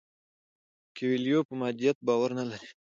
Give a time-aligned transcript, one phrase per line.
[0.95, 2.69] کویلیو په مادیت باور نه لري.